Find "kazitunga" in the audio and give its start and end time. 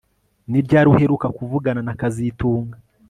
1.99-2.77